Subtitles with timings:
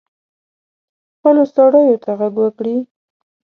[1.15, 2.77] خپلو سړیو ته ږغ وکړي.